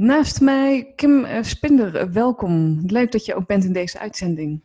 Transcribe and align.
Naast 0.00 0.40
mij 0.40 0.92
Kim 0.96 1.24
eh, 1.24 1.42
Spinder, 1.42 1.96
eh, 1.96 2.08
welkom. 2.08 2.82
Leuk 2.86 3.12
dat 3.12 3.24
je 3.24 3.34
ook 3.34 3.46
bent 3.46 3.64
in 3.64 3.72
deze 3.72 3.98
uitzending. 3.98 4.62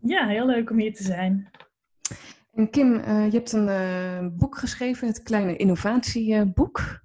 Ja, 0.00 0.26
heel 0.26 0.46
leuk 0.46 0.70
om 0.70 0.78
hier 0.78 0.94
te 0.94 1.02
zijn. 1.02 1.50
En 2.52 2.70
Kim, 2.70 2.94
uh, 2.94 3.24
je 3.24 3.36
hebt 3.36 3.52
een 3.52 3.68
uh, 3.68 4.26
boek 4.38 4.58
geschreven, 4.58 5.08
het 5.08 5.22
Kleine 5.22 5.56
Innovatieboek. 5.56 7.00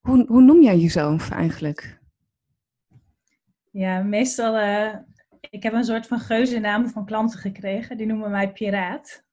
Hoe, 0.00 0.24
hoe 0.26 0.42
noem 0.42 0.62
jij 0.62 0.78
jezelf 0.78 1.30
eigenlijk? 1.30 2.00
Ja, 3.70 4.02
meestal, 4.02 4.56
ik 5.50 5.62
heb 5.62 5.72
een 5.72 5.84
soort 5.84 6.06
van 6.06 6.20
geuzennaam 6.20 6.88
van 6.88 7.06
klanten 7.06 7.38
gekregen. 7.38 7.96
Die 7.96 8.06
noemen 8.06 8.30
mij 8.30 8.52
Piraat. 8.52 9.24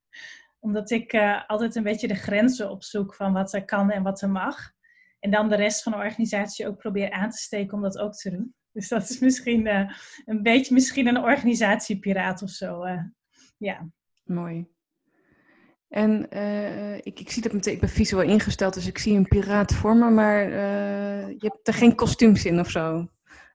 Omdat 0.59 0.91
ik 0.91 1.13
altijd 1.47 1.75
een 1.75 1.83
beetje 1.83 2.07
de 2.07 2.15
grenzen 2.15 2.69
opzoek 2.69 3.15
van 3.15 3.33
wat 3.33 3.53
er 3.53 3.65
kan 3.65 3.91
en 3.91 4.03
wat 4.03 4.21
er 4.21 4.29
mag. 4.29 4.73
En 5.23 5.31
dan 5.31 5.49
de 5.49 5.55
rest 5.55 5.83
van 5.83 5.91
de 5.91 5.97
organisatie 5.97 6.67
ook 6.67 6.77
probeer 6.77 7.11
aan 7.11 7.29
te 7.29 7.37
steken 7.37 7.73
om 7.73 7.81
dat 7.81 7.97
ook 7.97 8.13
te 8.13 8.29
doen. 8.29 8.53
Dus 8.71 8.87
dat 8.87 9.09
is 9.09 9.19
misschien 9.19 9.65
uh, 9.65 9.91
een 10.25 10.43
beetje 10.43 10.73
misschien 10.73 11.07
een 11.07 11.17
organisatiepiraat 11.17 12.41
of 12.41 12.49
zo. 12.49 12.85
Uh, 12.85 13.01
ja. 13.57 13.89
Mooi. 14.23 14.67
En 15.89 16.27
uh, 16.33 16.95
ik, 16.95 17.19
ik 17.19 17.31
zie 17.31 17.41
dat 17.41 17.53
meteen, 17.53 17.73
ik 17.73 17.79
ben 17.79 17.89
visueel 17.89 18.29
ingesteld, 18.29 18.73
dus 18.73 18.87
ik 18.87 18.97
zie 18.97 19.17
een 19.17 19.27
piraat 19.27 19.73
voor 19.73 19.95
me, 19.95 20.09
maar 20.09 20.49
je 21.29 21.35
hebt 21.53 21.67
er 21.67 21.73
geen 21.73 21.95
kostuums 21.95 22.45
in 22.45 22.59
of 22.59 22.69
zo? 22.69 23.07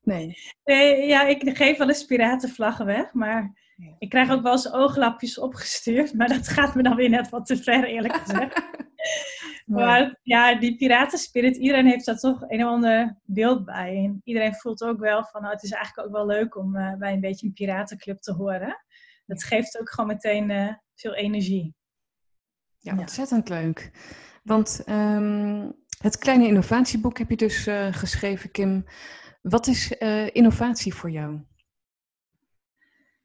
Nee. 0.03 0.35
nee. 0.65 1.07
Ja, 1.07 1.27
ik 1.27 1.57
geef 1.57 1.79
wel 1.79 1.89
eens 1.89 2.05
piratenvlaggen 2.05 2.87
weg, 2.87 3.13
maar 3.13 3.53
ik 3.99 4.09
krijg 4.09 4.31
ook 4.31 4.43
wel 4.43 4.53
eens 4.53 4.73
ooglapjes 4.73 5.39
opgestuurd, 5.39 6.15
maar 6.15 6.29
dat 6.29 6.49
gaat 6.49 6.75
me 6.75 6.83
dan 6.83 6.97
weer 6.97 7.11
net 7.11 7.29
wat 7.29 7.47
te 7.47 7.57
ver, 7.57 7.85
eerlijk 7.85 8.15
gezegd. 8.15 8.63
Maar 9.69 10.19
ja, 10.23 10.55
die 10.55 10.77
piratenspirit, 10.77 11.57
iedereen 11.57 11.87
heeft 11.87 12.05
daar 12.05 12.19
toch 12.19 12.43
een 12.49 12.65
of 12.65 12.71
ander 12.71 13.17
beeld 13.25 13.65
bij. 13.65 13.97
En 13.97 14.21
iedereen 14.25 14.55
voelt 14.55 14.83
ook 14.83 14.99
wel 14.99 15.25
van, 15.25 15.43
nou, 15.43 15.55
het 15.55 15.63
is 15.63 15.71
eigenlijk 15.71 16.09
ook 16.09 16.15
wel 16.15 16.27
leuk 16.27 16.57
om 16.57 16.77
uh, 16.77 16.95
bij 16.95 17.13
een 17.13 17.21
beetje 17.21 17.47
een 17.47 17.53
piratenclub 17.53 18.21
te 18.21 18.33
horen. 18.33 18.85
Dat 19.27 19.45
geeft 19.45 19.81
ook 19.81 19.91
gewoon 19.91 20.11
meteen 20.11 20.51
uh, 20.51 20.73
veel 20.95 21.15
energie. 21.15 21.75
Ja, 22.79 22.99
ontzettend 22.99 23.49
leuk. 23.49 23.91
Want 24.43 24.83
um, 24.87 25.73
het 25.99 26.19
kleine 26.19 26.47
innovatieboek 26.47 27.19
heb 27.19 27.31
je 27.31 27.37
dus 27.37 27.67
uh, 27.67 27.93
geschreven, 27.93 28.51
Kim. 28.51 28.85
Wat 29.43 29.67
is 29.67 29.91
innovatie 30.33 30.95
voor 30.95 31.11
jou? 31.11 31.41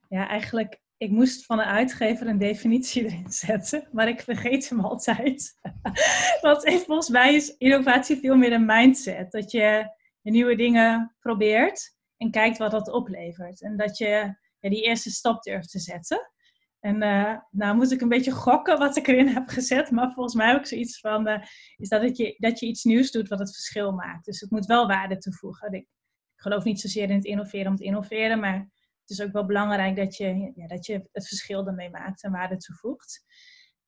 Ja, 0.08 0.28
eigenlijk 0.28 0.83
ik 1.04 1.12
moest 1.12 1.46
van 1.46 1.58
de 1.58 1.64
uitgever 1.64 2.28
een 2.28 2.38
definitie 2.38 3.04
erin 3.06 3.32
zetten, 3.32 3.88
maar 3.92 4.08
ik 4.08 4.22
vergeet 4.22 4.70
hem 4.70 4.80
altijd. 4.80 5.60
Want 6.42 6.84
volgens 6.86 7.10
mij 7.10 7.36
is 7.36 7.56
innovatie 7.58 8.20
veel 8.20 8.36
meer 8.36 8.54
een 8.54 8.66
mindset. 8.66 9.32
Dat 9.32 9.52
je 9.52 9.86
nieuwe 10.22 10.56
dingen 10.56 11.16
probeert 11.20 11.96
en 12.18 12.32
kijkt 12.32 12.58
wat 12.58 12.72
dat 12.72 12.92
oplevert. 12.92 13.62
En 13.62 13.78
dat 13.78 13.98
je 13.98 14.36
die 14.60 14.84
eerste 14.84 15.10
stap 15.10 15.44
durft 15.44 15.70
te 15.70 15.80
zetten. 15.80 16.32
En 16.80 17.04
uh, 17.04 17.38
nou 17.50 17.76
moet 17.76 17.92
ik 17.92 18.02
een 18.02 18.10
beetje 18.10 18.32
gokken 18.32 18.78
wat 18.78 18.98
ik 18.98 19.08
erin 19.08 19.28
heb 19.28 19.48
gezet. 19.48 19.92
Maar 19.92 20.12
volgens 20.12 20.36
mij 20.36 20.48
heb 20.48 20.60
ik 20.60 20.66
zoiets 20.66 21.00
van, 21.00 21.28
uh, 21.28 21.44
is 21.78 21.90
dat, 21.90 22.02
het 22.02 22.18
je, 22.18 22.36
dat 22.38 22.60
je 22.60 22.66
iets 22.66 22.84
nieuws 22.84 23.12
doet 23.12 23.28
wat 23.28 23.40
het 23.40 23.54
verschil 23.54 23.92
maakt. 23.92 24.26
Dus 24.26 24.40
het 24.40 24.52
moet 24.52 24.66
wel 24.66 24.88
waarde 24.88 25.18
toevoegen. 25.18 25.74
Ik 25.74 25.88
geloof 26.36 26.64
niet 26.64 26.80
zozeer 26.80 27.10
in 27.10 27.16
het 27.16 27.26
innoveren 27.26 27.72
om 27.72 27.76
te 27.76 27.84
innoveren, 27.84 28.40
maar 28.40 28.70
het 29.04 29.10
is 29.10 29.22
ook 29.22 29.32
wel 29.32 29.46
belangrijk 29.46 29.96
dat 29.96 30.16
je, 30.16 30.52
ja, 30.56 30.68
dat 30.68 30.86
je 30.86 31.10
het 31.12 31.28
verschil 31.28 31.68
ermee 31.68 31.90
maakt 31.90 32.24
en 32.24 32.32
waarde 32.32 32.58
toevoegt. 32.58 33.26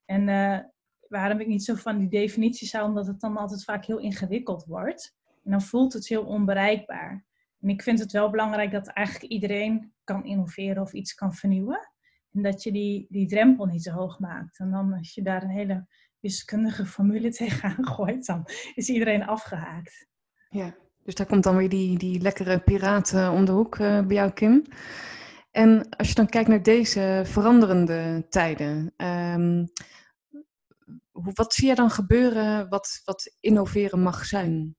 En 0.06 0.28
uh, 0.28 0.60
waarom 1.08 1.40
ik 1.40 1.48
niet 1.48 1.64
zo 1.64 1.76
van 1.76 1.98
die 1.98 2.10
definities 2.10 2.72
hou, 2.74 2.88
omdat 2.88 3.08
het 3.08 3.20
dan 3.20 3.38
altijd 3.38 3.64
vaak 3.64 3.86
heel 3.86 4.00
ingewikkeld 4.00 4.66
wordt. 4.66 5.16
En 5.44 5.52
dan 5.52 5.62
voelt 5.62 5.94
het 5.94 6.08
heel 6.08 6.26
onbereikbaar. 6.26 7.26
En 7.60 7.70
ik 7.70 7.82
vind 7.82 8.00
het 8.00 8.12
wel 8.12 8.30
belangrijk 8.30 8.72
dat 8.72 8.88
eigenlijk 8.88 9.32
iedereen 9.32 9.94
kan 10.04 10.26
innoveren 10.26 10.82
of 10.82 10.94
iets 10.94 11.14
kan 11.14 11.34
vernieuwen. 11.34 11.90
En 12.32 12.42
dat 12.42 12.64
je 12.64 12.72
die, 12.72 13.06
die 13.10 13.28
drempel 13.28 13.66
niet 13.66 13.84
te 13.84 13.92
hoog 13.92 14.20
maakt. 14.20 14.60
En 14.60 14.72
dan 14.72 14.94
als 14.94 15.14
je 15.14 15.22
daar 15.22 15.44
een 15.44 15.50
hele 15.50 15.88
wiskundige 16.20 16.86
formule 16.86 17.32
tegenaan 17.42 17.88
gooit, 17.88 18.26
dan 18.26 18.44
is 18.74 18.90
iedereen 18.90 19.26
afgehaakt. 19.26 20.08
Ja, 20.50 20.76
dus 21.06 21.16
daar 21.16 21.28
komt 21.28 21.44
dan 21.44 21.58
weer 21.58 21.70
die, 21.70 21.98
die 21.98 22.22
lekkere 22.22 22.60
piraten 22.60 23.32
om 23.32 23.46
de 23.46 23.52
hoek 23.52 23.78
uh, 23.78 24.02
bij 24.02 24.16
jou, 24.16 24.32
Kim. 24.32 24.64
En 25.52 25.90
als 25.90 26.08
je 26.08 26.16
dan 26.16 26.30
kijkt 26.30 26.50
naar 26.50 26.64
deze 26.64 27.22
veranderende 27.26 28.26
tijden, 28.30 28.94
um, 28.98 29.68
wat 31.12 31.54
zie 31.54 31.68
je 31.68 31.76
dan 31.76 31.90
gebeuren 31.90 32.70
wat, 32.70 33.02
wat 33.06 33.36
innoveren 33.40 34.02
mag 34.02 34.26
zijn? 34.26 34.76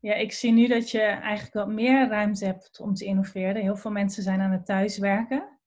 Ja, 0.00 0.14
ik 0.14 0.32
zie 0.32 0.52
nu 0.52 0.66
dat 0.66 0.90
je 0.90 1.00
eigenlijk 1.00 1.54
wat 1.54 1.68
meer 1.68 2.08
ruimte 2.08 2.44
hebt 2.44 2.80
om 2.80 2.94
te 2.94 3.04
innoveren. 3.04 3.62
Heel 3.62 3.76
veel 3.76 3.90
mensen 3.90 4.22
zijn 4.22 4.40
aan 4.40 4.52
het 4.52 4.66
thuiswerken. 4.66 5.59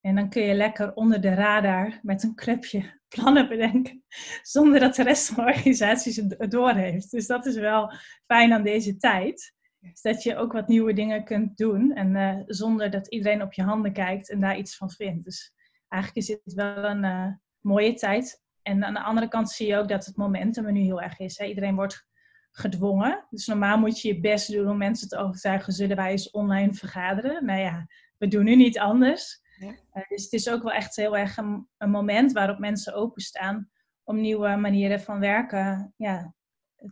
En 0.00 0.14
dan 0.14 0.28
kun 0.28 0.42
je 0.42 0.54
lekker 0.54 0.94
onder 0.94 1.20
de 1.20 1.34
radar 1.34 1.98
met 2.02 2.22
een 2.22 2.34
clubje 2.34 2.96
plannen 3.14 3.48
bedenken, 3.48 4.04
zonder 4.42 4.80
dat 4.80 4.94
de 4.94 5.02
rest 5.02 5.26
van 5.26 5.44
de 5.44 5.50
organisatie 5.50 6.24
het 6.38 6.50
doorheeft. 6.50 7.10
Dus 7.10 7.26
dat 7.26 7.46
is 7.46 7.56
wel 7.56 7.92
fijn 8.26 8.52
aan 8.52 8.62
deze 8.62 8.96
tijd. 8.96 9.56
Is 9.80 10.00
dat 10.00 10.22
je 10.22 10.36
ook 10.36 10.52
wat 10.52 10.68
nieuwe 10.68 10.92
dingen 10.92 11.24
kunt 11.24 11.56
doen 11.56 11.94
en 11.94 12.14
uh, 12.14 12.42
zonder 12.46 12.90
dat 12.90 13.08
iedereen 13.08 13.42
op 13.42 13.52
je 13.52 13.62
handen 13.62 13.92
kijkt 13.92 14.30
en 14.30 14.40
daar 14.40 14.58
iets 14.58 14.76
van 14.76 14.90
vindt. 14.90 15.24
Dus 15.24 15.52
eigenlijk 15.88 16.28
is 16.28 16.36
dit 16.42 16.54
wel 16.54 16.84
een 16.84 17.04
uh, 17.04 17.26
mooie 17.60 17.94
tijd. 17.94 18.42
En 18.62 18.84
aan 18.84 18.94
de 18.94 19.02
andere 19.02 19.28
kant 19.28 19.50
zie 19.50 19.66
je 19.66 19.76
ook 19.76 19.88
dat 19.88 20.06
het 20.06 20.16
momentum 20.16 20.66
er 20.66 20.72
nu 20.72 20.80
heel 20.80 21.02
erg 21.02 21.18
is. 21.18 21.38
Hè? 21.38 21.44
Iedereen 21.44 21.74
wordt 21.74 22.06
gedwongen. 22.50 23.26
Dus 23.30 23.46
normaal 23.46 23.78
moet 23.78 24.00
je 24.00 24.08
je 24.08 24.20
best 24.20 24.52
doen 24.52 24.68
om 24.68 24.76
mensen 24.76 25.08
te 25.08 25.16
overtuigen, 25.16 25.72
zullen 25.72 25.96
wij 25.96 26.10
eens 26.10 26.30
online 26.30 26.74
vergaderen? 26.74 27.44
Nou 27.44 27.60
ja, 27.60 27.86
we 28.18 28.28
doen 28.28 28.44
nu 28.44 28.56
niet 28.56 28.78
anders. 28.78 29.42
Uh, 29.60 30.08
dus 30.08 30.22
het 30.22 30.32
is 30.32 30.50
ook 30.50 30.62
wel 30.62 30.72
echt 30.72 30.96
heel 30.96 31.16
erg 31.16 31.36
een, 31.36 31.66
moment 31.78 32.32
waarop 32.32 32.58
mensen 32.58 32.94
openstaan 32.94 33.70
om 34.04 34.20
nieuwe 34.20 34.56
manieren 34.56 35.00
van 35.00 35.20
werken 35.20 35.94
ja, 35.96 36.34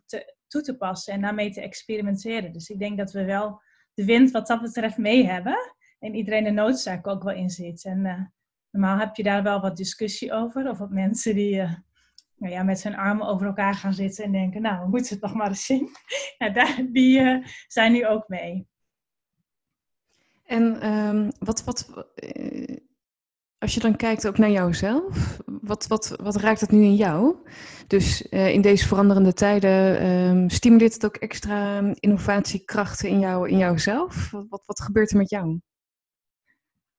te, 0.07 0.35
toe 0.49 0.63
te 0.63 0.77
passen 0.77 1.13
en 1.13 1.21
daarmee 1.21 1.51
te 1.51 1.61
experimenteren. 1.61 2.53
Dus 2.53 2.69
ik 2.69 2.79
denk 2.79 2.99
dat 2.99 3.13
we 3.13 3.25
wel 3.25 3.63
de 3.95 4.05
wind 4.05 4.31
wat 4.31 4.47
dat 4.47 4.61
betreft 4.61 4.99
mee 4.99 5.27
hebben 5.27 5.75
en 5.99 6.15
iedereen 6.15 6.45
de 6.45 6.51
noodzaak 6.51 7.07
ook 7.07 7.23
wel 7.23 7.35
inziet. 7.35 7.85
En 7.85 8.05
uh, 8.05 8.21
normaal 8.71 8.99
heb 8.99 9.17
je 9.17 9.23
daar 9.23 9.43
wel 9.43 9.61
wat 9.61 9.77
discussie 9.77 10.33
over, 10.33 10.69
of 10.71 10.79
wat 10.79 10.91
mensen 10.91 11.35
die 11.35 11.55
uh, 11.55 11.75
nou 12.37 12.53
ja, 12.53 12.63
met 12.63 12.81
zijn 12.81 12.97
armen 12.97 13.27
over 13.27 13.47
elkaar 13.47 13.75
gaan 13.75 13.95
zitten 13.95 14.25
en 14.25 14.33
denken, 14.33 14.63
nou, 14.63 14.81
we 14.81 14.89
moeten 14.89 15.13
het 15.15 15.23
nog 15.23 15.35
maar 15.35 15.49
eens 15.49 15.67
zien. 15.67 15.89
nou, 16.39 16.93
die 16.93 17.43
zijn 17.67 17.93
nu 17.93 18.07
ook 18.07 18.29
mee. 18.29 18.67
En 20.47 20.93
um, 20.93 21.31
wat, 21.39 21.65
wat, 21.65 22.07
uh, 22.37 22.77
als 23.59 23.75
je 23.75 23.81
dan 23.81 23.97
kijkt 23.97 24.27
ook 24.27 24.39
naar 24.39 24.51
jouzelf, 24.51 25.41
wat, 25.47 25.87
wat, 25.87 26.17
wat 26.23 26.37
raakt 26.37 26.61
het 26.61 26.71
nu 26.71 26.83
in 26.83 26.95
jou? 26.95 27.37
Dus 27.87 28.27
uh, 28.31 28.53
in 28.53 28.61
deze 28.61 28.87
veranderende 28.87 29.33
tijden, 29.33 30.07
um, 30.07 30.51
stimuleert 30.51 30.95
het 30.95 31.05
ook 31.05 31.17
extra 31.17 31.93
innovatiekrachten 31.95 33.09
in, 33.09 33.19
jou, 33.19 33.49
in 33.49 33.59
jouzelf? 33.59 34.31
Wat, 34.31 34.63
wat 34.67 34.81
gebeurt 34.81 35.11
er 35.11 35.17
met 35.17 35.31
jou? 35.31 35.61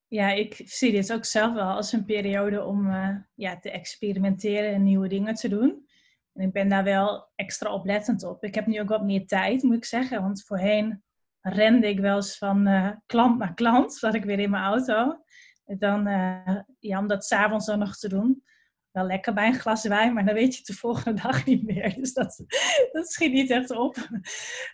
Ja, 0.07 0.31
ik 0.31 0.61
zie 0.65 0.91
dit 0.91 1.13
ook 1.13 1.25
zelf 1.25 1.53
wel 1.53 1.71
als 1.71 1.91
een 1.91 2.05
periode 2.05 2.63
om 2.63 2.87
uh, 2.87 3.09
ja, 3.35 3.59
te 3.59 3.71
experimenteren 3.71 4.73
en 4.73 4.83
nieuwe 4.83 5.07
dingen 5.07 5.33
te 5.33 5.49
doen. 5.49 5.87
En 6.33 6.47
ik 6.47 6.53
ben 6.53 6.69
daar 6.69 6.83
wel 6.83 7.31
extra 7.35 7.73
oplettend 7.73 8.23
op. 8.23 8.43
Ik 8.43 8.55
heb 8.55 8.65
nu 8.65 8.79
ook 8.79 8.89
wat 8.89 9.03
meer 9.03 9.27
tijd, 9.27 9.63
moet 9.63 9.75
ik 9.75 9.85
zeggen. 9.85 10.21
Want 10.21 10.43
voorheen 10.43 11.03
rende 11.49 11.87
ik 11.87 11.99
wel 11.99 12.15
eens 12.15 12.37
van 12.37 12.67
uh, 12.67 12.91
klant 13.05 13.37
naar 13.37 13.53
klant. 13.53 13.93
Zat 13.93 14.13
ik 14.13 14.23
weer 14.23 14.39
in 14.39 14.49
mijn 14.49 14.63
auto. 14.63 15.23
Dan, 15.65 16.07
uh, 16.07 16.59
ja, 16.79 16.99
om 16.99 17.07
dat 17.07 17.25
s'avonds 17.25 17.65
dan 17.65 17.79
nog 17.79 17.97
te 17.97 18.09
doen. 18.09 18.43
Wel 18.91 19.05
lekker 19.05 19.33
bij 19.33 19.47
een 19.47 19.59
glas 19.59 19.87
wijn, 19.87 20.13
maar 20.13 20.25
dan 20.25 20.33
weet 20.33 20.51
je 20.51 20.57
het 20.57 20.67
de 20.67 20.73
volgende 20.73 21.21
dag 21.23 21.45
niet 21.45 21.63
meer. 21.63 21.93
Dus 21.95 22.13
dat, 22.13 22.43
dat 22.91 23.11
schiet 23.11 23.31
niet 23.31 23.49
echt 23.49 23.71
op. 23.71 23.95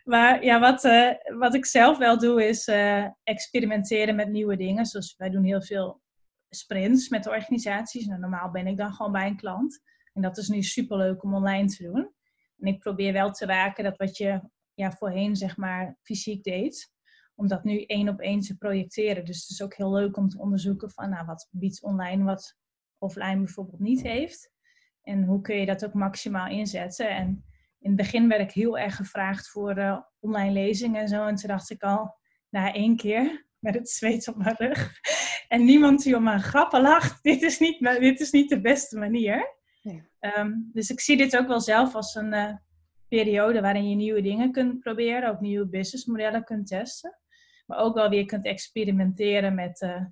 Maar 0.04 0.44
ja, 0.44 0.60
wat, 0.60 0.84
uh, 0.84 1.12
wat 1.38 1.54
ik 1.54 1.66
zelf 1.66 1.98
wel 1.98 2.18
doe, 2.18 2.48
is 2.48 2.68
experimenteren 3.24 4.16
met 4.16 4.30
nieuwe 4.30 4.56
dingen. 4.56 4.86
Zoals 4.86 5.16
wij 5.18 5.30
doen 5.30 5.44
heel 5.44 5.64
veel 5.64 6.02
sprints 6.50 7.10
met 7.10 7.28
organisaties. 7.28 8.06
Nou, 8.06 8.20
normaal 8.20 8.52
ben 8.52 8.68
ik 8.68 8.78
dan 8.78 8.94
gewoon 8.94 9.12
bij 9.12 9.28
een 9.28 9.38
klant. 9.38 9.82
En 10.14 10.22
dat 10.22 10.38
is 10.38 10.48
nu 10.48 10.62
super 10.62 10.98
leuk 10.98 11.24
om 11.24 11.34
online 11.34 11.68
te 11.68 11.84
doen. 11.84 12.14
En 12.58 12.68
ik 12.68 12.80
probeer 12.80 13.14
wel 13.14 13.32
te 13.32 13.46
waken 13.46 13.84
dat 13.84 13.98
wat 13.98 14.18
je 14.18 14.42
ja, 14.74 14.92
voorheen 14.92 15.36
zeg 15.36 15.58
maar 15.58 15.98
fysiek 16.02 16.44
deed. 16.44 16.92
Om 17.36 17.48
dat 17.48 17.64
nu 17.64 17.84
één 17.84 18.10
op 18.10 18.20
één 18.20 18.40
te 18.40 18.58
projecteren. 18.58 19.26
Dus 19.26 19.42
het 19.42 19.50
is 19.50 19.62
ook 19.62 19.74
heel 19.76 19.94
leuk 19.94 20.18
om 20.18 20.30
te 20.30 20.40
onderzoeken 20.40 20.92
van 20.92 21.10
nou, 21.10 21.26
wat 21.26 21.48
biedt 21.52 21.84
online 21.84 22.24
wat 22.24 22.58
offline 22.98 23.38
bijvoorbeeld 23.38 23.80
niet 23.80 24.02
heeft. 24.02 24.52
En 25.02 25.24
hoe 25.24 25.42
kun 25.42 25.56
je 25.56 25.66
dat 25.66 25.86
ook 25.86 25.94
maximaal 25.94 26.48
inzetten. 26.48 27.10
En 27.10 27.46
in 27.80 27.90
het 27.90 27.96
begin 27.96 28.28
werd 28.28 28.42
ik 28.42 28.52
heel 28.52 28.78
erg 28.78 28.96
gevraagd 28.96 29.50
voor 29.50 29.78
uh, 29.78 30.00
online 30.20 30.52
lezingen 30.52 31.02
en 31.02 31.08
zo. 31.08 31.26
En 31.26 31.36
toen 31.36 31.50
dacht 31.50 31.70
ik 31.70 31.82
al, 31.82 32.16
na 32.50 32.74
één 32.74 32.96
keer, 32.96 33.48
met 33.60 33.74
het 33.74 33.90
zweet 33.90 34.28
op 34.28 34.36
mijn 34.36 34.56
rug. 34.58 34.92
En 35.48 35.66
niemand 35.66 36.04
die 36.04 36.16
om 36.16 36.24
mijn 36.24 36.42
grappen 36.42 36.82
lacht. 36.82 37.24
Dit 37.24 37.42
is 37.42 37.60
niet, 37.60 37.80
dit 37.80 38.20
is 38.20 38.32
niet 38.32 38.50
de 38.50 38.62
beste 38.62 38.98
manier. 38.98 39.58
Um, 40.20 40.70
dus 40.74 40.90
ik 40.90 41.00
zie 41.00 41.18
dit 41.18 41.38
ook 41.38 41.48
wel 41.48 41.62
zelf 41.62 41.96
als 41.96 42.16
een, 42.16 42.34
uh, 42.34 42.54
periode 43.16 43.62
waarin 43.62 43.90
je 43.90 43.96
nieuwe 43.96 44.22
dingen 44.22 44.52
kunt 44.52 44.80
proberen, 44.80 45.30
ook 45.30 45.40
nieuwe 45.40 45.68
businessmodellen 45.68 46.44
kunt 46.44 46.68
testen. 46.68 47.20
Maar 47.66 47.78
ook 47.78 47.96
wel 47.96 48.10
weer 48.10 48.26
kunt 48.26 48.46
experimenteren 48.46 49.56
met 49.56 49.82
uh, 49.82 50.06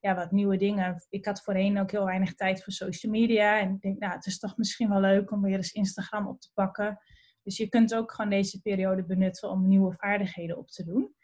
ja, 0.00 0.14
wat 0.14 0.30
nieuwe 0.30 0.56
dingen. 0.56 1.06
Ik 1.08 1.24
had 1.24 1.42
voorheen 1.42 1.78
ook 1.80 1.90
heel 1.90 2.04
weinig 2.04 2.34
tijd 2.34 2.62
voor 2.64 2.72
social 2.72 3.12
media. 3.12 3.60
En 3.60 3.74
ik 3.74 3.80
denk, 3.80 3.98
nou, 3.98 4.12
het 4.12 4.26
is 4.26 4.38
toch 4.38 4.56
misschien 4.56 4.88
wel 4.88 5.00
leuk 5.00 5.30
om 5.30 5.42
weer 5.42 5.56
eens 5.56 5.72
Instagram 5.72 6.26
op 6.26 6.40
te 6.40 6.50
pakken. 6.54 6.98
Dus 7.42 7.56
je 7.56 7.68
kunt 7.68 7.94
ook 7.94 8.12
gewoon 8.12 8.30
deze 8.30 8.60
periode 8.60 9.04
benutten 9.04 9.50
om 9.50 9.68
nieuwe 9.68 9.94
vaardigheden 9.98 10.58
op 10.58 10.68
te 10.68 10.84
doen. 10.84 11.14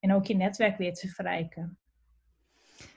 En 0.00 0.12
ook 0.12 0.26
je 0.26 0.36
netwerk 0.36 0.78
weer 0.78 0.94
te 0.94 1.08
verrijken. 1.08 1.78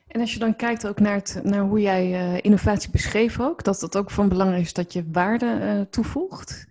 En 0.07 0.19
als 0.19 0.33
je 0.33 0.39
dan 0.39 0.55
kijkt 0.55 0.87
ook 0.87 0.99
naar, 0.99 1.23
naar 1.43 1.63
hoe 1.63 1.81
jij 1.81 2.09
uh, 2.11 2.37
innovatie 2.41 2.91
beschreef 2.91 3.39
ook, 3.39 3.63
dat 3.63 3.81
het 3.81 3.97
ook 3.97 4.11
van 4.11 4.29
belang 4.29 4.55
is 4.55 4.73
dat 4.73 4.93
je 4.93 5.09
waarde 5.11 5.59
uh, 5.61 5.81
toevoegt. 5.81 6.69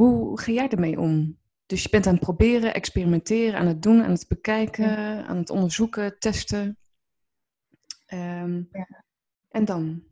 Hoe 0.00 0.40
ga 0.40 0.52
jij 0.52 0.68
ermee 0.68 1.00
om? 1.00 1.38
Dus 1.66 1.82
je 1.82 1.88
bent 1.88 2.06
aan 2.06 2.14
het 2.14 2.22
proberen, 2.22 2.74
experimenteren, 2.74 3.58
aan 3.58 3.66
het 3.66 3.82
doen, 3.82 4.02
aan 4.02 4.10
het 4.10 4.28
bekijken, 4.28 5.26
aan 5.26 5.36
het 5.36 5.50
onderzoeken, 5.50 6.18
testen. 6.18 6.78
Um, 8.12 8.68
ja. 8.72 9.04
En 9.50 9.64
dan? 9.64 10.02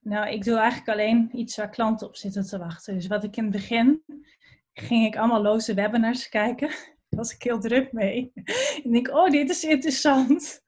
Nou, 0.00 0.28
ik 0.28 0.44
doe 0.44 0.58
eigenlijk 0.58 0.88
alleen 0.88 1.30
iets 1.32 1.56
waar 1.56 1.70
klanten 1.70 2.06
op 2.06 2.16
zitten 2.16 2.46
te 2.46 2.58
wachten. 2.58 2.94
Dus 2.94 3.06
wat 3.06 3.24
ik 3.24 3.36
in 3.36 3.42
het 3.42 3.52
begin 3.52 4.02
ging 4.72 5.06
ik 5.06 5.16
allemaal 5.16 5.42
loze 5.42 5.74
webinars 5.74 6.28
kijken. 6.28 6.68
Daar 7.08 7.20
was 7.20 7.34
ik 7.34 7.42
heel 7.42 7.60
druk 7.60 7.92
mee. 7.92 8.32
En 8.84 8.90
denk, 8.90 9.08
oh, 9.08 9.30
dit 9.30 9.50
is 9.50 9.64
interessant. 9.64 10.62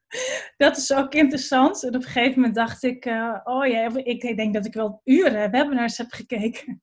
Dat 0.57 0.77
is 0.77 0.93
ook 0.93 1.13
interessant. 1.13 1.83
En 1.83 1.95
op 1.95 1.95
een 1.95 2.01
gegeven 2.03 2.35
moment 2.35 2.55
dacht 2.55 2.83
ik, 2.83 3.05
uh, 3.05 3.39
oh 3.43 3.67
ja, 3.67 3.95
ik 3.95 4.37
denk 4.37 4.53
dat 4.53 4.65
ik 4.65 4.73
wel 4.73 5.01
uren 5.03 5.51
webinars 5.51 5.97
heb 5.97 6.11
gekeken. 6.11 6.81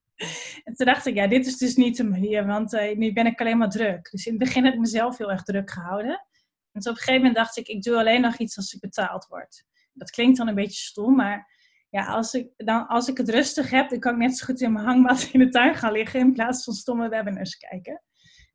En 0.64 0.74
toen 0.74 0.86
dacht 0.86 1.06
ik, 1.06 1.14
ja, 1.14 1.26
dit 1.26 1.46
is 1.46 1.56
dus 1.56 1.76
niet 1.76 1.96
de 1.96 2.04
manier, 2.04 2.46
want 2.46 2.72
uh, 2.72 2.96
nu 2.96 3.12
ben 3.12 3.26
ik 3.26 3.40
alleen 3.40 3.58
maar 3.58 3.70
druk. 3.70 4.10
Dus 4.10 4.26
in 4.26 4.32
het 4.32 4.42
begin 4.42 4.64
heb 4.64 4.74
ik 4.74 4.80
mezelf 4.80 5.18
heel 5.18 5.30
erg 5.30 5.42
druk 5.42 5.70
gehouden. 5.70 6.26
En 6.72 6.80
op 6.80 6.86
een 6.86 6.96
gegeven 6.96 7.14
moment 7.14 7.34
dacht 7.34 7.56
ik, 7.56 7.66
ik 7.66 7.82
doe 7.82 7.98
alleen 7.98 8.20
nog 8.20 8.36
iets 8.36 8.56
als 8.56 8.72
ik 8.72 8.80
betaald 8.80 9.26
word. 9.26 9.64
Dat 9.92 10.10
klinkt 10.10 10.36
dan 10.36 10.48
een 10.48 10.54
beetje 10.54 10.80
stom, 10.80 11.14
maar 11.14 11.52
ja, 11.90 12.06
als 12.06 12.34
ik, 12.34 12.48
dan, 12.56 12.86
als 12.86 13.08
ik 13.08 13.16
het 13.16 13.28
rustig 13.28 13.70
heb, 13.70 13.88
dan 13.90 13.98
kan 13.98 14.12
ik 14.12 14.18
net 14.18 14.36
zo 14.36 14.44
goed 14.44 14.60
in 14.60 14.72
mijn 14.72 14.84
hangmat 14.84 15.22
in 15.32 15.38
de 15.38 15.48
tuin 15.48 15.74
gaan 15.74 15.92
liggen 15.92 16.20
in 16.20 16.32
plaats 16.32 16.64
van 16.64 16.74
stomme 16.74 17.08
webinars 17.08 17.56
kijken. 17.56 18.02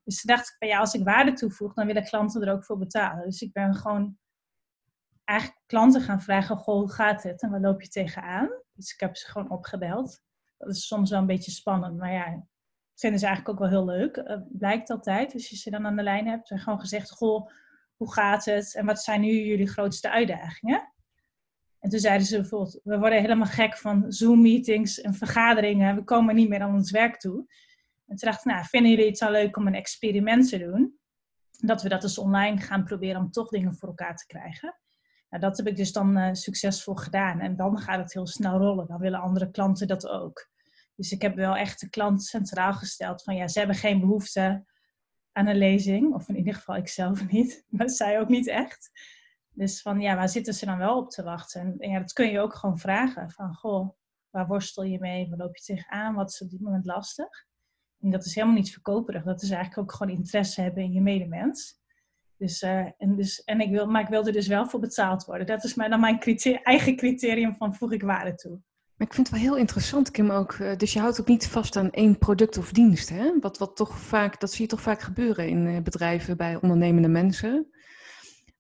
Dus 0.03 0.21
toen 0.21 0.35
dacht 0.35 0.55
ik, 0.57 0.69
ja, 0.69 0.79
als 0.79 0.93
ik 0.93 1.03
waarde 1.03 1.33
toevoeg, 1.33 1.73
dan 1.73 1.85
willen 1.85 2.03
klanten 2.03 2.41
er 2.41 2.53
ook 2.53 2.65
voor 2.65 2.77
betalen. 2.77 3.25
Dus 3.25 3.41
ik 3.41 3.51
ben 3.51 3.75
gewoon 3.75 4.17
eigenlijk 5.23 5.59
klanten 5.65 6.01
gaan 6.01 6.21
vragen, 6.21 6.57
goh, 6.57 6.79
hoe 6.79 6.91
gaat 6.91 7.23
het 7.23 7.41
en 7.41 7.49
waar 7.49 7.59
loop 7.59 7.81
je 7.81 7.87
tegenaan? 7.87 8.49
Dus 8.73 8.93
ik 8.93 8.99
heb 8.99 9.15
ze 9.15 9.31
gewoon 9.31 9.49
opgebeld. 9.49 10.21
Dat 10.59 10.75
is 10.75 10.87
soms 10.87 11.09
wel 11.09 11.19
een 11.19 11.25
beetje 11.25 11.51
spannend, 11.51 11.97
maar 11.97 12.13
ja, 12.13 12.45
vinden 12.95 13.19
ze 13.19 13.25
eigenlijk 13.25 13.49
ook 13.49 13.69
wel 13.69 13.79
heel 13.79 13.97
leuk. 13.97 14.17
Uh, 14.17 14.37
blijkt 14.49 14.89
altijd, 14.89 15.33
als 15.33 15.49
je 15.49 15.55
ze 15.55 15.69
dan 15.69 15.85
aan 15.85 15.95
de 15.95 16.03
lijn 16.03 16.27
hebt. 16.27 16.51
En 16.51 16.59
gewoon 16.59 16.79
gezegd, 16.79 17.11
goh, 17.11 17.49
hoe 17.95 18.13
gaat 18.13 18.45
het? 18.45 18.75
En 18.75 18.85
wat 18.85 19.03
zijn 19.03 19.21
nu 19.21 19.31
jullie 19.31 19.67
grootste 19.67 20.09
uitdagingen? 20.09 20.93
En 21.79 21.89
toen 21.89 21.99
zeiden 21.99 22.27
ze 22.27 22.39
bijvoorbeeld, 22.39 22.79
we 22.83 22.97
worden 22.97 23.21
helemaal 23.21 23.47
gek 23.47 23.77
van 23.77 24.11
Zoom-meetings 24.11 25.01
en 25.01 25.13
vergaderingen. 25.13 25.95
We 25.95 26.03
komen 26.03 26.35
niet 26.35 26.49
meer 26.49 26.61
aan 26.61 26.73
ons 26.73 26.91
werk 26.91 27.19
toe. 27.19 27.37
En 28.07 28.15
toen 28.15 28.29
dacht 28.29 28.45
ik, 28.45 28.51
nou, 28.51 28.65
vinden 28.65 28.91
jullie 28.91 29.05
het 29.05 29.21
al 29.21 29.31
leuk 29.31 29.57
om 29.57 29.67
een 29.67 29.75
experiment 29.75 30.49
te 30.49 30.57
doen? 30.57 30.99
Dat 31.51 31.81
we 31.81 31.89
dat 31.89 32.01
dus 32.01 32.17
online 32.17 32.57
gaan 32.57 32.83
proberen 32.83 33.21
om 33.21 33.31
toch 33.31 33.49
dingen 33.49 33.75
voor 33.75 33.89
elkaar 33.89 34.15
te 34.15 34.25
krijgen. 34.25 34.79
Nou, 35.29 35.41
dat 35.43 35.57
heb 35.57 35.67
ik 35.67 35.75
dus 35.75 35.91
dan 35.91 36.17
uh, 36.17 36.33
succesvol 36.33 36.95
gedaan. 36.95 37.39
En 37.39 37.55
dan 37.55 37.77
gaat 37.77 37.99
het 37.99 38.13
heel 38.13 38.27
snel 38.27 38.57
rollen. 38.57 38.87
Dan 38.87 38.99
willen 38.99 39.19
andere 39.19 39.51
klanten 39.51 39.87
dat 39.87 40.07
ook. 40.07 40.49
Dus 40.95 41.11
ik 41.11 41.21
heb 41.21 41.35
wel 41.35 41.55
echt 41.55 41.79
de 41.79 41.89
klant 41.89 42.23
centraal 42.23 42.73
gesteld. 42.73 43.23
Van 43.23 43.35
ja, 43.35 43.47
ze 43.47 43.59
hebben 43.59 43.77
geen 43.77 43.99
behoefte 43.99 44.65
aan 45.31 45.47
een 45.47 45.57
lezing. 45.57 46.13
Of 46.13 46.29
in 46.29 46.37
ieder 46.37 46.53
geval 46.53 46.75
ik 46.75 46.87
zelf 46.87 47.27
niet. 47.31 47.65
Maar 47.67 47.89
zij 47.89 48.19
ook 48.19 48.29
niet 48.29 48.47
echt. 48.47 48.91
Dus 49.49 49.81
van 49.81 49.99
ja, 49.99 50.15
waar 50.15 50.29
zitten 50.29 50.53
ze 50.53 50.65
dan 50.65 50.77
wel 50.77 50.97
op 50.97 51.09
te 51.09 51.23
wachten? 51.23 51.75
En 51.77 51.89
ja, 51.89 51.99
dat 51.99 52.13
kun 52.13 52.31
je 52.31 52.39
ook 52.39 52.55
gewoon 52.55 52.79
vragen. 52.79 53.31
Van 53.31 53.53
goh, 53.53 53.89
waar 54.29 54.47
worstel 54.47 54.83
je 54.83 54.99
mee? 54.99 55.29
Waar 55.29 55.37
loop 55.37 55.55
je 55.55 55.63
tegenaan? 55.63 56.15
Wat 56.15 56.29
is 56.29 56.41
op 56.41 56.49
dit 56.49 56.59
moment 56.59 56.85
lastig? 56.85 57.47
En 57.99 58.09
dat 58.09 58.25
is 58.25 58.35
helemaal 58.35 58.55
niet 58.55 58.71
verkoperig. 58.71 59.23
Dat 59.23 59.41
is 59.41 59.49
eigenlijk 59.49 59.81
ook 59.81 59.97
gewoon 59.97 60.17
interesse 60.17 60.61
hebben 60.61 60.83
in 60.83 60.91
je 60.91 61.01
medemens. 61.01 61.78
Dus, 62.39 62.61
uh, 62.61 62.85
en, 62.97 63.15
dus, 63.15 63.43
en 63.43 63.59
ik 63.59 63.69
wil, 63.69 63.87
maar 63.87 64.01
ik 64.01 64.07
wil 64.07 64.25
er 64.25 64.33
dus 64.33 64.47
wel 64.47 64.67
voor 64.67 64.79
betaald 64.79 65.25
worden. 65.25 65.47
Dat 65.47 65.63
is 65.63 65.75
mijn, 65.75 65.89
dan 65.89 65.99
mijn 65.99 66.19
eigen 66.63 66.95
criterium 66.95 67.55
van 67.55 67.75
voeg 67.75 67.91
ik 67.91 68.01
waarde 68.01 68.35
toe. 68.35 68.59
Maar 68.95 69.07
ik 69.07 69.13
vind 69.13 69.27
het 69.27 69.35
wel 69.35 69.45
heel 69.45 69.57
interessant, 69.57 70.11
Kim, 70.11 70.29
ook. 70.29 70.53
Eh, 70.53 70.75
dus 70.75 70.93
je 70.93 70.99
houdt 70.99 71.19
ook 71.19 71.27
niet 71.27 71.47
vast 71.47 71.75
aan 71.75 71.91
één 71.91 72.17
product 72.17 72.57
of 72.57 72.71
dienst, 72.71 73.09
hè? 73.09 73.39
Wat, 73.39 73.57
wat 73.57 73.75
toch 73.75 73.99
vaak, 73.99 74.39
dat 74.39 74.51
zie 74.51 74.61
je 74.61 74.67
toch 74.67 74.81
vaak 74.81 75.01
gebeuren 75.01 75.47
in 75.47 75.67
eh, 75.67 75.81
bedrijven 75.81 76.37
bij 76.37 76.55
ondernemende 76.61 77.07
mensen. 77.07 77.67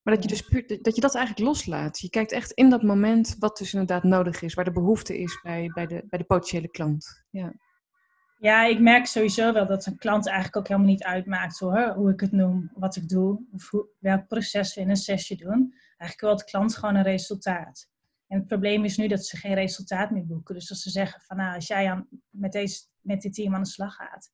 Maar 0.03 0.13
dat 0.13 0.23
je 0.23 0.29
dus 0.29 0.41
puur, 0.41 0.79
dat 0.81 0.95
je 0.95 1.01
dat 1.01 1.15
eigenlijk 1.15 1.47
loslaat. 1.47 1.99
Je 1.99 2.09
kijkt 2.09 2.31
echt 2.31 2.51
in 2.51 2.69
dat 2.69 2.83
moment 2.83 3.35
wat 3.39 3.57
dus 3.57 3.73
inderdaad 3.73 4.03
nodig 4.03 4.41
is, 4.41 4.53
waar 4.53 4.65
de 4.65 4.71
behoefte 4.71 5.19
is 5.19 5.39
bij, 5.41 5.71
bij, 5.73 5.87
de, 5.87 6.03
bij 6.09 6.19
de 6.19 6.25
potentiële 6.25 6.69
klant. 6.69 7.23
Ja. 7.29 7.53
Ja, 8.41 8.65
ik 8.65 8.79
merk 8.79 9.05
sowieso 9.05 9.53
wel 9.53 9.67
dat 9.67 9.85
een 9.85 9.97
klant 9.97 10.27
eigenlijk 10.27 10.57
ook 10.57 10.67
helemaal 10.67 10.89
niet 10.89 11.03
uitmaakt 11.03 11.59
hoor, 11.59 11.93
hoe 11.93 12.11
ik 12.11 12.19
het 12.19 12.31
noem, 12.31 12.71
wat 12.73 12.95
ik 12.95 13.09
doe, 13.09 13.45
of 13.51 13.69
hoe, 13.69 13.87
welk 13.97 14.27
proces 14.27 14.75
we 14.75 14.81
in 14.81 14.89
een 14.89 14.95
sessie 14.95 15.37
doen. 15.37 15.73
Eigenlijk 15.97 16.21
wil 16.21 16.35
de 16.35 16.43
klant 16.43 16.75
gewoon 16.75 16.95
een 16.95 17.03
resultaat. 17.03 17.87
En 18.27 18.37
het 18.37 18.47
probleem 18.47 18.85
is 18.85 18.97
nu 18.97 19.07
dat 19.07 19.25
ze 19.25 19.37
geen 19.37 19.53
resultaat 19.53 20.11
meer 20.11 20.25
boeken. 20.25 20.55
Dus 20.55 20.69
als 20.69 20.81
ze 20.81 20.89
zeggen 20.89 21.21
van 21.21 21.37
nou, 21.37 21.55
als 21.55 21.67
jij 21.67 21.89
aan, 21.89 22.07
met, 22.29 22.51
deze, 22.51 22.81
met 23.01 23.21
dit 23.21 23.33
team 23.33 23.55
aan 23.55 23.63
de 23.63 23.69
slag 23.69 23.95
gaat 23.95 24.31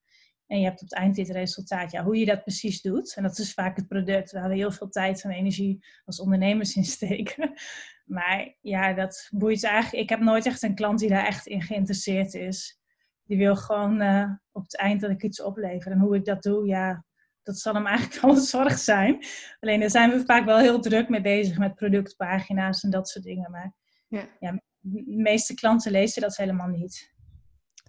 en 0.47 0.59
je 0.59 0.65
hebt 0.65 0.81
op 0.81 0.89
het 0.89 0.97
eind 0.97 1.15
dit 1.15 1.29
resultaat, 1.29 1.91
ja, 1.91 2.03
hoe 2.03 2.17
je 2.17 2.25
dat 2.25 2.41
precies 2.41 2.81
doet. 2.81 3.15
En 3.15 3.23
dat 3.23 3.37
is 3.37 3.53
vaak 3.53 3.75
het 3.75 3.87
product 3.87 4.31
waar 4.31 4.49
we 4.49 4.55
heel 4.55 4.71
veel 4.71 4.89
tijd 4.89 5.23
en 5.23 5.31
energie 5.31 5.85
als 6.05 6.19
ondernemers 6.19 6.75
in 6.75 6.85
steken. 6.85 7.53
Maar 8.05 8.55
ja, 8.61 8.93
dat 8.93 9.27
boeit 9.31 9.63
eigenlijk. 9.63 10.03
Ik 10.03 10.09
heb 10.09 10.19
nooit 10.19 10.45
echt 10.45 10.63
een 10.63 10.75
klant 10.75 10.99
die 10.99 11.09
daar 11.09 11.25
echt 11.25 11.47
in 11.47 11.61
geïnteresseerd 11.61 12.33
is 12.33 12.79
die 13.25 13.37
wil 13.37 13.55
gewoon 13.55 14.01
uh, 14.01 14.31
op 14.51 14.63
het 14.63 14.77
eind 14.77 15.01
dat 15.01 15.09
ik 15.09 15.23
iets 15.23 15.41
oplever. 15.41 15.91
En 15.91 15.99
hoe 15.99 16.15
ik 16.15 16.25
dat 16.25 16.43
doe, 16.43 16.67
ja, 16.67 17.03
dat 17.43 17.57
zal 17.57 17.73
hem 17.73 17.85
eigenlijk 17.95 18.21
wel 18.21 18.31
een 18.31 18.41
zorg 18.41 18.77
zijn. 18.77 19.25
Alleen 19.59 19.79
daar 19.79 19.89
zijn 19.89 20.11
we 20.11 20.25
vaak 20.25 20.45
wel 20.45 20.57
heel 20.57 20.79
druk 20.79 21.09
mee 21.09 21.21
bezig 21.21 21.57
met 21.57 21.75
productpagina's 21.75 22.83
en 22.83 22.89
dat 22.89 23.09
soort 23.09 23.25
dingen. 23.25 23.51
Maar 23.51 23.73
ja. 24.07 24.27
ja 24.39 24.61
de 24.79 25.03
meeste 25.05 25.53
klanten 25.53 25.91
lezen 25.91 26.21
dat 26.21 26.37
helemaal 26.37 26.67
niet. 26.67 27.13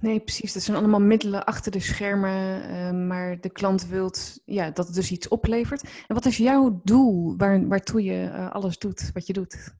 Nee, 0.00 0.21
precies. 0.21 0.53
Dat 0.53 0.62
zijn 0.62 0.77
allemaal 0.77 1.00
middelen 1.00 1.44
achter 1.44 1.73
de 1.73 1.81
schermen. 1.81 2.71
Uh, 2.71 3.06
maar 3.06 3.41
de 3.41 3.50
klant 3.50 3.87
wil 3.87 4.13
ja, 4.44 4.70
dat 4.70 4.87
het 4.87 4.94
dus 4.94 5.10
iets 5.10 5.29
oplevert. 5.29 5.82
En 5.82 6.15
wat 6.15 6.25
is 6.25 6.37
jouw 6.37 6.81
doel 6.84 7.37
waar, 7.37 7.69
waartoe 7.69 8.03
je 8.03 8.25
uh, 8.25 8.51
alles 8.51 8.79
doet 8.79 9.10
wat 9.13 9.27
je 9.27 9.32
doet? 9.32 9.75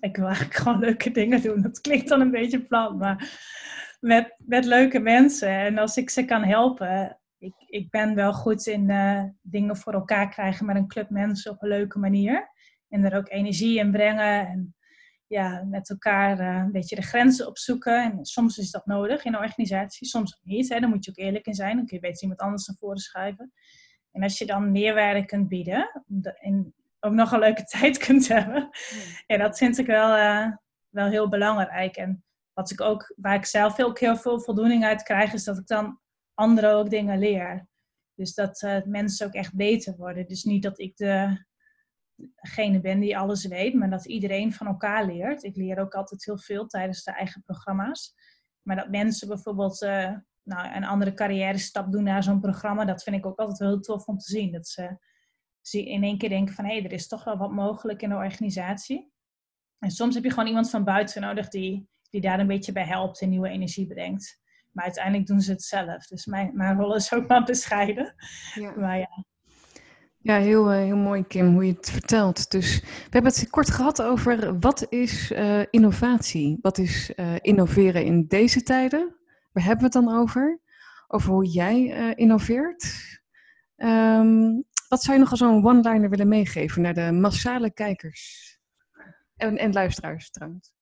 Ik 0.00 0.16
wil 0.16 0.26
eigenlijk 0.26 0.54
gewoon 0.54 0.78
leuke 0.78 1.10
dingen 1.10 1.42
doen. 1.42 1.62
Dat 1.62 1.80
klinkt 1.80 2.08
dan 2.08 2.20
een 2.20 2.30
beetje 2.30 2.66
plat, 2.66 2.98
maar 2.98 3.38
met, 4.00 4.34
met 4.38 4.64
leuke 4.64 4.98
mensen. 4.98 5.48
En 5.48 5.78
als 5.78 5.96
ik 5.96 6.10
ze 6.10 6.24
kan 6.24 6.44
helpen, 6.44 7.20
ik, 7.38 7.54
ik 7.66 7.90
ben 7.90 8.14
wel 8.14 8.32
goed 8.32 8.66
in 8.66 8.88
uh, 8.88 9.24
dingen 9.42 9.76
voor 9.76 9.92
elkaar 9.92 10.28
krijgen 10.28 10.66
met 10.66 10.76
een 10.76 10.88
club 10.88 11.10
mensen 11.10 11.52
op 11.52 11.62
een 11.62 11.68
leuke 11.68 11.98
manier. 11.98 12.48
En 12.88 13.04
er 13.04 13.16
ook 13.16 13.30
energie 13.30 13.78
in 13.78 13.90
brengen 13.90 14.46
en 14.48 14.74
ja, 15.26 15.64
met 15.64 15.90
elkaar 15.90 16.40
uh, 16.40 16.62
een 16.64 16.72
beetje 16.72 16.96
de 16.96 17.02
grenzen 17.02 17.46
opzoeken. 17.46 18.02
En 18.02 18.24
soms 18.24 18.58
is 18.58 18.70
dat 18.70 18.86
nodig 18.86 19.24
in 19.24 19.34
een 19.34 19.40
organisatie, 19.40 20.06
soms 20.06 20.40
niet. 20.42 20.68
Hè. 20.68 20.80
Daar 20.80 20.88
moet 20.88 21.04
je 21.04 21.10
ook 21.10 21.16
eerlijk 21.16 21.46
in 21.46 21.54
zijn. 21.54 21.76
Dan 21.76 21.86
kun 21.86 21.96
je 21.96 22.02
beter 22.02 22.22
iemand 22.22 22.40
anders 22.40 22.66
naar 22.66 22.76
voren 22.76 22.98
schuiven. 22.98 23.52
En 24.12 24.22
als 24.22 24.38
je 24.38 24.46
dan 24.46 24.72
meerwaarde 24.72 25.24
kunt 25.24 25.48
bieden, 25.48 26.02
ook 27.00 27.12
nog 27.12 27.32
een 27.32 27.38
leuke 27.38 27.64
tijd 27.78 27.98
kunt 27.98 28.28
hebben. 28.28 28.68
Ja, 29.26 29.36
dat 29.36 29.58
vind 29.58 29.78
ik 29.78 29.86
wel, 29.86 30.16
uh, 30.16 30.52
wel 30.88 31.06
heel 31.06 31.28
belangrijk. 31.28 31.96
En 31.96 32.24
wat 32.52 32.70
ik 32.70 32.80
ook, 32.80 33.14
waar 33.16 33.34
ik 33.34 33.44
zelf 33.44 33.80
ook 33.80 33.98
heel 33.98 34.16
veel 34.16 34.40
voldoening 34.40 34.84
uit 34.84 35.02
krijg, 35.02 35.32
is 35.32 35.44
dat 35.44 35.58
ik 35.58 35.66
dan 35.66 36.00
anderen 36.34 36.74
ook 36.74 36.90
dingen 36.90 37.18
leer. 37.18 37.68
Dus 38.14 38.34
dat 38.34 38.62
uh, 38.62 38.82
mensen 38.84 39.26
ook 39.26 39.32
echt 39.32 39.54
beter 39.54 39.96
worden. 39.96 40.26
Dus 40.26 40.44
niet 40.44 40.62
dat 40.62 40.78
ik 40.78 40.96
degene 42.34 42.80
ben 42.80 43.00
die 43.00 43.18
alles 43.18 43.46
weet, 43.46 43.74
maar 43.74 43.90
dat 43.90 44.06
iedereen 44.06 44.52
van 44.52 44.66
elkaar 44.66 45.06
leert. 45.06 45.42
Ik 45.42 45.56
leer 45.56 45.78
ook 45.78 45.94
altijd 45.94 46.24
heel 46.24 46.38
veel 46.38 46.66
tijdens 46.66 47.04
de 47.04 47.12
eigen 47.12 47.42
programma's. 47.42 48.14
Maar 48.62 48.76
dat 48.76 48.90
mensen 48.90 49.28
bijvoorbeeld 49.28 49.82
uh, 49.82 50.12
nou, 50.42 50.74
een 50.74 50.84
andere 50.84 51.14
carrière 51.14 51.58
stap 51.58 51.92
doen 51.92 52.02
naar 52.02 52.22
zo'n 52.22 52.40
programma, 52.40 52.84
dat 52.84 53.02
vind 53.02 53.16
ik 53.16 53.26
ook 53.26 53.38
altijd 53.38 53.58
heel 53.58 53.80
tof 53.80 54.06
om 54.06 54.18
te 54.18 54.30
zien. 54.30 54.52
Dat 54.52 54.68
ze 54.68 54.98
zie 55.60 55.88
in 55.88 56.02
één 56.02 56.18
keer 56.18 56.28
denken 56.28 56.54
van 56.54 56.64
hé, 56.64 56.74
hey, 56.74 56.84
er 56.84 56.92
is 56.92 57.08
toch 57.08 57.24
wel 57.24 57.36
wat 57.36 57.50
mogelijk 57.50 58.02
in 58.02 58.08
de 58.08 58.14
organisatie. 58.14 59.12
En 59.78 59.90
soms 59.90 60.14
heb 60.14 60.24
je 60.24 60.30
gewoon 60.30 60.46
iemand 60.46 60.70
van 60.70 60.84
buiten 60.84 61.22
nodig 61.22 61.48
die, 61.48 61.88
die 62.10 62.20
daar 62.20 62.40
een 62.40 62.46
beetje 62.46 62.72
bij 62.72 62.86
helpt 62.86 63.20
en 63.20 63.28
nieuwe 63.28 63.48
energie 63.48 63.86
brengt. 63.86 64.40
Maar 64.72 64.84
uiteindelijk 64.84 65.26
doen 65.26 65.40
ze 65.40 65.50
het 65.50 65.62
zelf. 65.62 66.06
Dus 66.06 66.26
mijn, 66.26 66.50
mijn 66.54 66.76
rol 66.76 66.94
is 66.94 67.12
ook 67.12 67.28
maar 67.28 67.44
bescheiden. 67.44 68.14
Ja. 68.54 68.72
Maar 68.76 68.98
ja. 68.98 69.24
Ja, 70.22 70.38
heel, 70.38 70.70
eh, 70.70 70.78
heel 70.78 70.96
mooi 70.96 71.26
Kim, 71.26 71.52
hoe 71.52 71.66
je 71.66 71.72
het 71.72 71.90
vertelt. 71.90 72.50
Dus 72.50 72.80
we 72.80 73.08
hebben 73.10 73.32
het 73.32 73.50
kort 73.50 73.70
gehad 73.70 74.02
over 74.02 74.58
wat 74.58 74.86
is 74.88 75.30
uh, 75.30 75.62
innovatie? 75.70 76.58
Wat 76.60 76.78
is 76.78 77.12
uh, 77.16 77.34
innoveren 77.40 78.04
in 78.04 78.26
deze 78.26 78.62
tijden? 78.62 79.16
Waar 79.52 79.64
hebben 79.64 79.90
we 79.90 79.98
het 79.98 80.06
dan 80.06 80.18
over? 80.18 80.60
Over 81.08 81.32
hoe 81.32 81.46
jij 81.46 81.80
uh, 81.80 82.12
innoveert. 82.14 83.08
Um, 83.76 84.64
wat 84.90 85.02
zou 85.02 85.16
je 85.16 85.22
nog 85.22 85.30
als 85.30 85.40
een 85.40 85.64
one-liner 85.64 86.10
willen 86.10 86.28
meegeven 86.28 86.82
naar 86.82 86.94
de 86.94 87.12
massale 87.12 87.72
kijkers 87.72 88.58
en, 89.36 89.56
en 89.56 89.72
luisteraars 89.72 90.30
trouwens? 90.30 90.72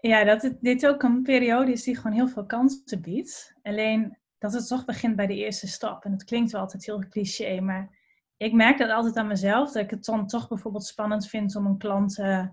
Ja, 0.00 0.24
dat 0.24 0.42
het, 0.42 0.60
dit 0.60 0.86
ook 0.86 1.02
een 1.02 1.22
periode 1.22 1.72
is 1.72 1.82
die 1.82 1.96
gewoon 1.96 2.12
heel 2.12 2.28
veel 2.28 2.46
kansen 2.46 3.00
biedt. 3.00 3.54
Alleen 3.62 4.18
dat 4.38 4.52
het 4.52 4.66
toch 4.66 4.84
begint 4.84 5.16
bij 5.16 5.26
de 5.26 5.34
eerste 5.34 5.68
stap. 5.68 6.04
En 6.04 6.10
dat 6.10 6.24
klinkt 6.24 6.52
wel 6.52 6.60
altijd 6.60 6.86
heel 6.86 7.08
cliché, 7.08 7.60
maar 7.60 7.98
ik 8.36 8.52
merk 8.52 8.78
dat 8.78 8.90
altijd 8.90 9.16
aan 9.16 9.26
mezelf. 9.26 9.72
Dat 9.72 9.82
ik 9.82 9.90
het 9.90 10.04
dan 10.04 10.26
toch 10.26 10.48
bijvoorbeeld 10.48 10.84
spannend 10.84 11.28
vind 11.28 11.56
om 11.56 11.66
een 11.66 11.78
klant 11.78 12.18
uh, 12.18 12.46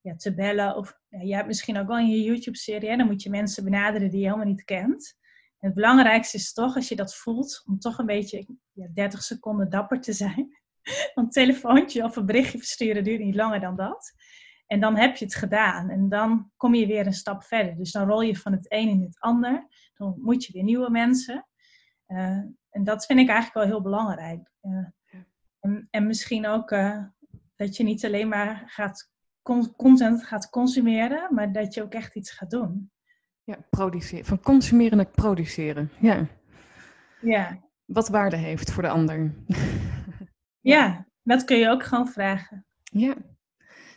ja, 0.00 0.16
te 0.16 0.34
bellen. 0.34 0.76
Of 0.76 0.98
ja, 1.08 1.22
jij 1.22 1.36
hebt 1.36 1.48
misschien 1.48 1.78
ook 1.78 1.86
wel 1.86 1.98
in 1.98 2.10
je 2.10 2.22
YouTube-serie, 2.22 2.96
dan 2.96 3.06
moet 3.06 3.22
je 3.22 3.30
mensen 3.30 3.64
benaderen 3.64 4.10
die 4.10 4.20
je 4.20 4.26
helemaal 4.26 4.46
niet 4.46 4.64
kent. 4.64 5.18
Het 5.60 5.74
belangrijkste 5.74 6.36
is 6.36 6.52
toch, 6.52 6.76
als 6.76 6.88
je 6.88 6.96
dat 6.96 7.14
voelt, 7.14 7.62
om 7.66 7.78
toch 7.78 7.98
een 7.98 8.06
beetje 8.06 8.46
ja, 8.72 8.88
30 8.94 9.22
seconden 9.22 9.70
dapper 9.70 10.00
te 10.00 10.12
zijn. 10.12 10.58
Want 11.14 11.26
een 11.26 11.30
telefoontje 11.30 12.04
of 12.04 12.16
een 12.16 12.26
berichtje 12.26 12.58
versturen 12.58 13.04
duurt 13.04 13.20
niet 13.20 13.34
langer 13.34 13.60
dan 13.60 13.76
dat. 13.76 14.12
En 14.66 14.80
dan 14.80 14.96
heb 14.96 15.16
je 15.16 15.24
het 15.24 15.34
gedaan. 15.34 15.90
En 15.90 16.08
dan 16.08 16.50
kom 16.56 16.74
je 16.74 16.86
weer 16.86 17.06
een 17.06 17.12
stap 17.12 17.42
verder. 17.42 17.76
Dus 17.76 17.92
dan 17.92 18.08
rol 18.08 18.22
je 18.22 18.36
van 18.36 18.52
het 18.52 18.72
een 18.72 18.88
in 18.88 19.02
het 19.02 19.20
ander. 19.20 19.66
Dan 19.94 20.08
ontmoet 20.08 20.44
je 20.44 20.52
weer 20.52 20.62
nieuwe 20.62 20.90
mensen. 20.90 21.46
Uh, 22.08 22.18
en 22.70 22.84
dat 22.84 23.06
vind 23.06 23.18
ik 23.18 23.28
eigenlijk 23.28 23.54
wel 23.54 23.66
heel 23.66 23.82
belangrijk. 23.82 24.50
Uh, 24.62 24.86
en, 25.60 25.88
en, 25.90 26.06
misschien 26.06 26.46
ook 26.46 26.70
uh, 26.70 27.04
dat 27.56 27.76
je 27.76 27.82
niet 27.82 28.04
alleen 28.04 28.28
maar 28.28 28.62
gaat 28.66 29.10
content 29.76 30.24
gaat 30.24 30.50
consumeren, 30.50 31.34
maar 31.34 31.52
dat 31.52 31.74
je 31.74 31.82
ook 31.82 31.94
echt 31.94 32.16
iets 32.16 32.30
gaat 32.30 32.50
doen. 32.50 32.90
Ja, 33.44 33.56
produceren. 33.70 34.24
Van 34.24 34.40
consumeren 34.40 34.96
naar 34.96 35.06
produceren. 35.06 35.90
Ja. 36.00 36.26
Ja. 37.20 37.58
Wat 37.84 38.08
waarde 38.08 38.36
heeft 38.36 38.72
voor 38.72 38.82
de 38.82 38.88
ander. 38.88 39.34
ja, 40.72 41.06
dat 41.22 41.44
kun 41.44 41.56
je 41.56 41.68
ook 41.68 41.84
gewoon 41.84 42.08
vragen. 42.08 42.66
Ja. 42.82 43.14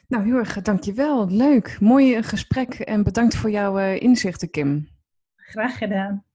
Nou, 0.07 0.25
heel 0.25 0.37
erg 0.37 0.61
dankjewel. 0.61 1.29
Leuk. 1.29 1.77
Mooi 1.79 2.23
gesprek 2.23 2.73
en 2.73 3.03
bedankt 3.03 3.35
voor 3.35 3.49
jouw 3.49 3.95
inzichten, 3.95 4.49
Kim. 4.49 4.87
Graag 5.35 5.77
gedaan. 5.77 6.25